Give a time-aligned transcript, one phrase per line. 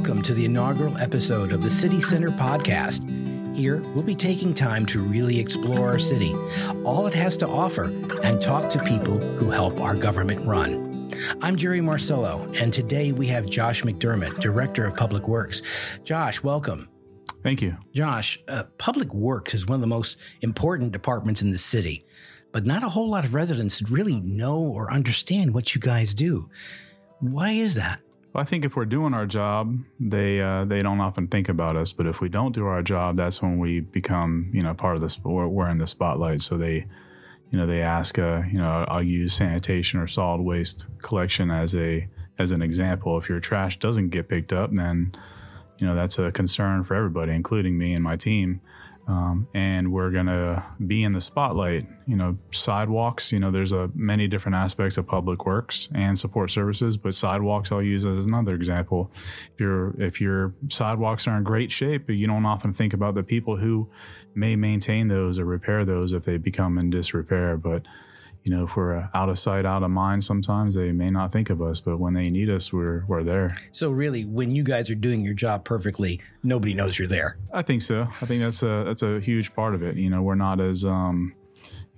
[0.00, 3.04] Welcome to the inaugural episode of the City Center podcast.
[3.54, 6.34] Here, we'll be taking time to really explore our city,
[6.86, 7.84] all it has to offer,
[8.22, 11.10] and talk to people who help our government run.
[11.42, 15.60] I'm Jerry Marcello, and today we have Josh McDermott, Director of Public Works.
[16.02, 16.88] Josh, welcome.
[17.42, 17.76] Thank you.
[17.92, 22.06] Josh, uh, Public Works is one of the most important departments in the city,
[22.52, 26.46] but not a whole lot of residents really know or understand what you guys do.
[27.18, 28.00] Why is that?
[28.32, 31.76] Well, I think if we're doing our job, they uh, they don't often think about
[31.76, 31.90] us.
[31.90, 35.24] But if we don't do our job, that's when we become you know part of
[35.24, 36.40] we're, we're in the spotlight.
[36.42, 36.86] So they
[37.50, 41.74] you know they ask uh, you know I'll use sanitation or solid waste collection as
[41.74, 42.06] a
[42.38, 43.18] as an example.
[43.18, 45.12] If your trash doesn't get picked up, then
[45.78, 48.60] you know that's a concern for everybody, including me and my team.
[49.10, 51.84] Um, and we're to be in the spotlight.
[52.06, 53.32] You know, sidewalks.
[53.32, 57.72] You know, there's a many different aspects of public works and support services, but sidewalks
[57.72, 59.10] I'll use as another example.
[59.54, 63.24] If your if your sidewalks are in great shape, you don't often think about the
[63.24, 63.88] people who
[64.36, 67.56] may maintain those or repair those if they become in disrepair.
[67.56, 67.82] But
[68.42, 71.32] you know, if we're uh, out of sight, out of mind, sometimes they may not
[71.32, 73.50] think of us, but when they need us, we're we're there.
[73.72, 77.36] So really, when you guys are doing your job perfectly, nobody knows you're there.
[77.52, 78.02] I think so.
[78.02, 79.96] I think that's a that's a huge part of it.
[79.96, 81.34] You know, we're not as um,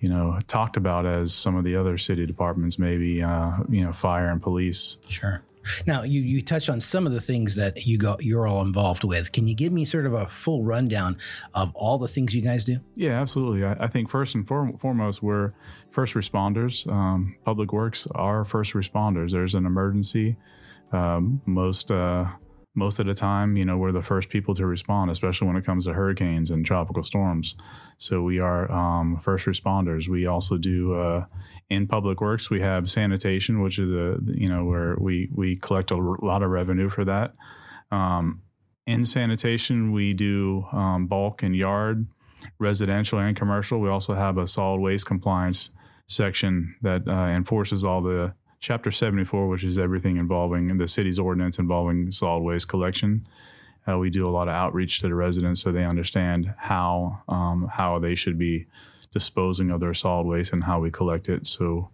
[0.00, 3.92] you know talked about as some of the other city departments, maybe uh, you know,
[3.92, 4.98] fire and police.
[5.08, 5.42] Sure.
[5.86, 9.04] Now, you, you touched on some of the things that you go you're all involved
[9.04, 9.32] with.
[9.32, 11.18] Can you give me sort of a full rundown
[11.54, 12.78] of all the things you guys do?
[12.94, 13.64] Yeah, absolutely.
[13.64, 15.52] I, I think first and for, foremost, we're
[15.90, 16.90] first responders.
[16.90, 19.30] Um, Public Works are first responders.
[19.30, 20.36] There's an emergency.
[20.92, 22.26] Um, most uh,
[22.74, 25.66] most of the time, you know, we're the first people to respond, especially when it
[25.66, 27.54] comes to hurricanes and tropical storms.
[27.98, 30.08] So we are um, first responders.
[30.08, 31.26] We also do uh,
[31.68, 32.48] in public works.
[32.48, 36.50] We have sanitation, which is the you know where we we collect a lot of
[36.50, 37.34] revenue for that.
[37.90, 38.40] Um,
[38.86, 42.06] in sanitation, we do um, bulk and yard,
[42.58, 43.80] residential and commercial.
[43.80, 45.70] We also have a solid waste compliance
[46.08, 51.58] section that uh, enforces all the Chapter 74, which is everything involving the city's ordinance
[51.58, 53.26] involving solid waste collection.
[53.88, 57.68] Uh, we do a lot of outreach to the residents so they understand how um,
[57.72, 58.66] how they should be
[59.12, 61.44] disposing of their solid waste and how we collect it.
[61.44, 61.90] So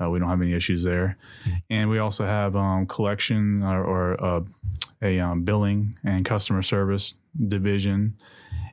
[0.00, 1.16] uh, we don't have any issues there.
[1.70, 4.40] And we also have um, collection or, or uh,
[5.00, 7.14] a um, billing and customer service
[7.46, 8.16] division.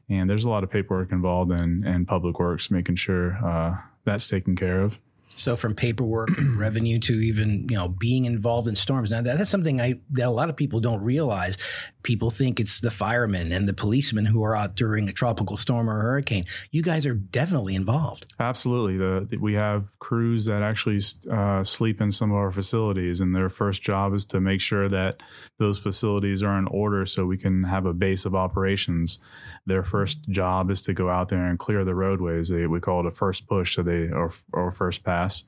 [0.09, 4.27] And there's a lot of paperwork involved in, in public works, making sure uh, that's
[4.27, 4.99] taken care of.
[5.35, 9.11] So from paperwork and revenue to even you know being involved in storms.
[9.11, 11.57] Now that's something I that a lot of people don't realize.
[12.05, 15.89] People think it's the firemen and the policemen who are out during a tropical storm
[15.89, 16.43] or hurricane.
[16.69, 18.31] You guys are definitely involved.
[18.39, 18.97] Absolutely.
[18.97, 20.99] The, the we have crews that actually
[21.31, 24.87] uh, sleep in some of our facilities, and their first job is to make sure
[24.87, 25.17] that
[25.57, 29.17] those facilities are in order so we can have a base of operations.
[29.65, 32.49] Their first job is to go out there and clear the roadways.
[32.49, 35.43] They, we call it a first push, so they or, or first pass.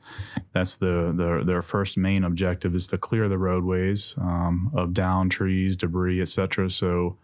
[0.56, 5.30] That's the, the their first main objective is to clear the roadways um, of down
[5.30, 6.47] trees, debris, etc.
[6.70, 7.18] So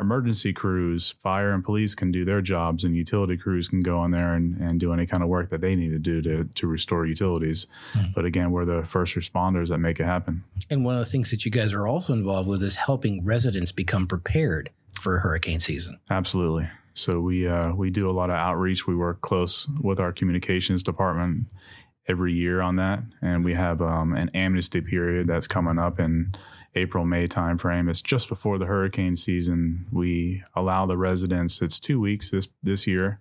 [0.00, 4.10] emergency crews, fire and police can do their jobs, and utility crews can go on
[4.10, 6.66] there and, and do any kind of work that they need to do to, to
[6.66, 7.66] restore utilities.
[7.92, 8.12] Mm-hmm.
[8.14, 10.42] But again, we're the first responders that make it happen.
[10.70, 13.72] And one of the things that you guys are also involved with is helping residents
[13.72, 15.98] become prepared for hurricane season.
[16.08, 16.68] Absolutely.
[16.94, 18.86] So we uh, we do a lot of outreach.
[18.86, 21.46] We work close with our communications department
[22.08, 26.34] every year on that, and we have um, an amnesty period that's coming up in
[26.74, 27.90] April May timeframe.
[27.90, 29.86] It's just before the hurricane season.
[29.90, 31.62] We allow the residents.
[31.62, 33.20] It's two weeks this this year,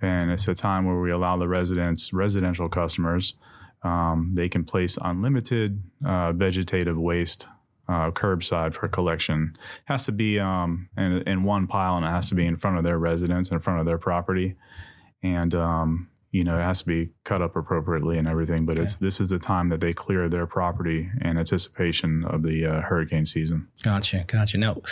[0.00, 3.34] and it's a time where we allow the residents, residential customers,
[3.84, 7.46] um, they can place unlimited uh, vegetative waste
[7.86, 9.56] uh, curbside for collection.
[9.56, 12.56] It has to be um, in, in, one pile and it has to be in
[12.56, 14.54] front of their residence, in front of their property.
[15.22, 18.66] And um, you know, it has to be cut up appropriately and everything.
[18.66, 22.66] But it's this is the time that they clear their property in anticipation of the
[22.66, 23.68] uh, hurricane season.
[23.84, 24.58] Gotcha, gotcha.
[24.58, 24.82] Now,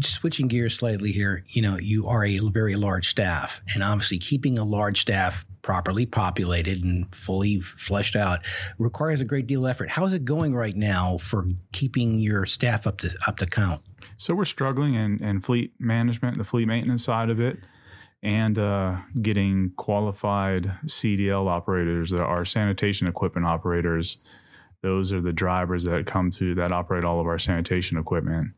[0.00, 4.56] switching gears slightly here, you know, you are a very large staff, and obviously keeping
[4.56, 8.46] a large staff properly populated and fully fleshed out
[8.78, 9.88] requires a great deal of effort.
[9.88, 13.82] How is it going right now for keeping your staff up to up to count?
[14.16, 17.58] So we're struggling in, in fleet management, the fleet maintenance side of it
[18.24, 24.16] and uh, getting qualified CDL operators, our sanitation equipment operators.
[24.80, 28.52] Those are the drivers that come to that operate all of our sanitation equipment.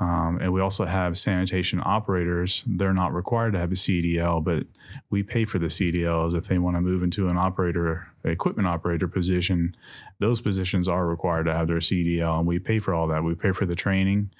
[0.00, 2.64] Um, and we also have sanitation operators.
[2.66, 4.64] They're not required to have a CDL, but
[5.10, 9.06] we pay for the CDLs if they want to move into an operator, equipment operator
[9.06, 9.76] position.
[10.18, 13.22] Those positions are required to have their CDL, and we pay for all that.
[13.22, 14.30] We pay for the training,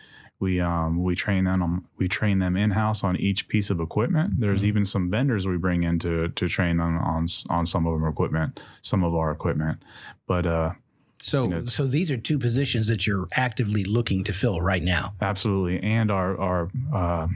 [0.42, 3.78] We um, we train them on, we train them in house on each piece of
[3.78, 4.40] equipment.
[4.40, 4.66] There's mm-hmm.
[4.66, 8.08] even some vendors we bring in to to train them on on some of our
[8.08, 9.80] equipment, some of our equipment.
[10.26, 10.72] But uh,
[11.22, 14.82] so, you know, so these are two positions that you're actively looking to fill right
[14.82, 15.14] now.
[15.20, 17.28] Absolutely, and our our uh,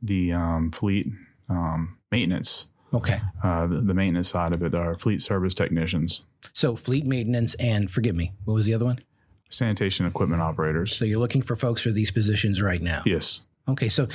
[0.00, 1.08] the um, fleet
[1.48, 2.68] um, maintenance.
[2.92, 3.18] Okay.
[3.42, 6.24] Uh, the, the, maintenance side of it, our fleet service technicians.
[6.52, 9.00] So, fleet maintenance, and forgive me, what was the other one?
[9.48, 10.96] Sanitation equipment operators.
[10.96, 13.02] So, you're looking for folks for these positions right now.
[13.06, 13.42] Yes.
[13.66, 14.08] Okay, so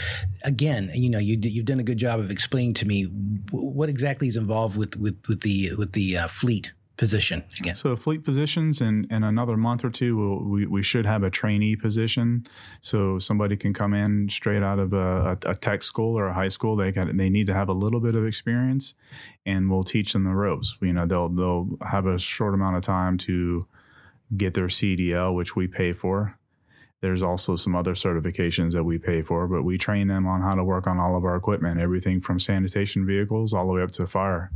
[0.44, 3.06] again, you know, you you've done a good job of explaining to me
[3.52, 7.76] what exactly is involved with with with the with the uh, fleet position again?
[7.76, 11.30] So fleet positions in, in another month or two, we'll, we, we should have a
[11.30, 12.46] trainee position.
[12.82, 16.34] So somebody can come in straight out of a, a, a tech school or a
[16.34, 16.76] high school.
[16.76, 18.96] They got, they need to have a little bit of experience
[19.46, 20.78] and we'll teach them the ropes.
[20.82, 23.66] You know, they'll, they'll have a short amount of time to
[24.36, 26.38] get their CDL, which we pay for.
[27.02, 30.54] There's also some other certifications that we pay for, but we train them on how
[30.54, 33.92] to work on all of our equipment, everything from sanitation vehicles all the way up
[33.92, 34.52] to fire.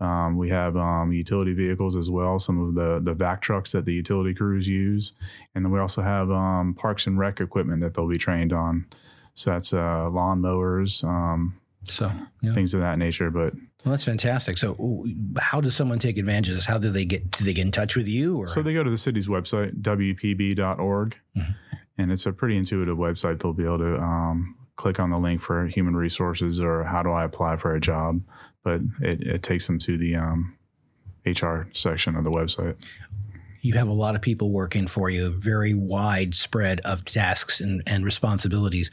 [0.00, 3.84] Um, we have um, utility vehicles as well, some of the the vac trucks that
[3.84, 5.12] the utility crews use,
[5.54, 8.86] and then we also have um, parks and rec equipment that they'll be trained on.
[9.34, 12.12] So that's uh, lawn mowers, um, so
[12.42, 12.52] yeah.
[12.54, 13.30] things of that nature.
[13.30, 13.54] But
[13.84, 14.58] well, that's fantastic.
[14.58, 15.04] So,
[15.38, 16.66] how does someone take advantage of this?
[16.66, 17.30] How do they get?
[17.30, 18.38] Do they get in touch with you?
[18.38, 18.48] Or?
[18.48, 21.52] So they go to the city's website, wpb.org, mm-hmm.
[21.96, 23.40] and it's a pretty intuitive website.
[23.40, 27.10] They'll be able to um, click on the link for human resources or how do
[27.10, 28.20] I apply for a job
[28.68, 30.56] but it, it takes them to the um,
[31.26, 32.76] HR section of the website.
[33.60, 37.60] You have a lot of people working for you, a very wide spread of tasks
[37.60, 38.90] and, and responsibilities.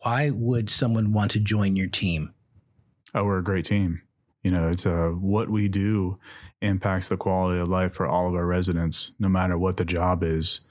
[0.00, 2.33] Why would someone want to join your team?
[3.14, 4.02] Oh, we're a great team.
[4.42, 6.18] You know, it's uh, what we do
[6.60, 10.22] impacts the quality of life for all of our residents, no matter what the job
[10.22, 10.62] is.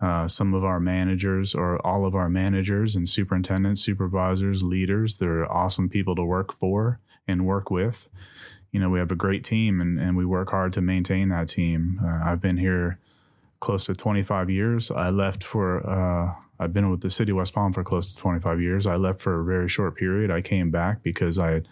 [0.00, 5.50] Uh, some of our managers or all of our managers and superintendents, supervisors, leaders, they're
[5.50, 8.08] awesome people to work for and work with.
[8.72, 11.48] You know, we have a great team and, and we work hard to maintain that
[11.48, 11.98] team.
[12.04, 12.98] Uh, I've been here
[13.58, 14.90] close to 25 years.
[14.90, 18.20] I left for, uh, I've been with the city of West Palm for close to
[18.20, 18.86] 25 years.
[18.86, 20.30] I left for a very short period.
[20.30, 21.62] I came back because I,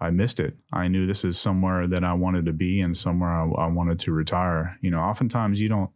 [0.00, 0.56] I missed it.
[0.72, 3.98] I knew this is somewhere that I wanted to be and somewhere I, I wanted
[4.00, 4.78] to retire.
[4.80, 5.90] You know, oftentimes you don't,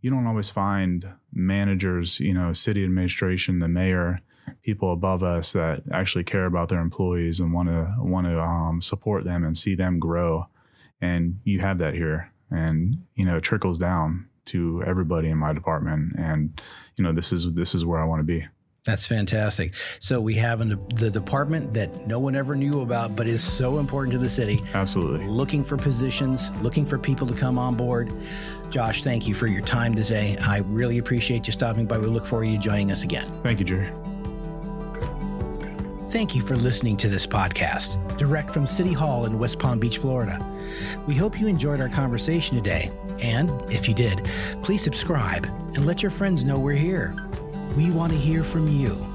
[0.00, 4.20] you don't always find managers, you know, city administration, the mayor,
[4.62, 8.80] people above us that actually care about their employees and want to want to um,
[8.80, 10.46] support them and see them grow.
[11.00, 15.52] And you have that here, and you know it trickles down to everybody in my
[15.52, 16.14] department.
[16.18, 16.60] And
[16.96, 18.46] you know this is this is where I want to be.
[18.84, 19.74] That's fantastic.
[19.98, 23.78] So we have an, the department that no one ever knew about, but is so
[23.78, 24.62] important to the city.
[24.72, 25.26] Absolutely.
[25.26, 28.10] Looking for positions, looking for people to come on board.
[28.70, 30.38] Josh, thank you for your time today.
[30.40, 31.98] I really appreciate you stopping by.
[31.98, 33.26] We look forward to you joining us again.
[33.42, 33.92] Thank you, Jerry.
[36.10, 39.98] Thank you for listening to this podcast, direct from City Hall in West Palm Beach,
[39.98, 40.38] Florida.
[41.06, 42.90] We hope you enjoyed our conversation today.
[43.20, 44.26] And if you did,
[44.62, 47.14] please subscribe and let your friends know we're here.
[47.76, 49.06] We want to hear from you.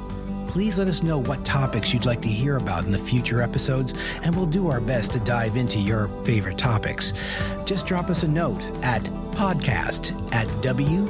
[0.47, 3.95] Please let us know what topics you'd like to hear about in the future episodes,
[4.21, 7.11] and we'll do our best to dive into your favorite topics.
[7.65, 11.03] Just drop us a note at podcast at wpb.org.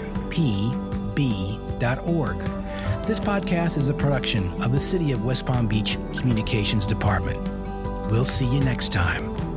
[3.05, 7.37] This podcast is a production of the City of West Palm Beach Communications Department.
[8.09, 9.52] We'll see you next time.